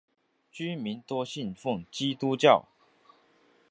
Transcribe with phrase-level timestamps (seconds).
[0.51, 2.65] 居民多信奉基督教。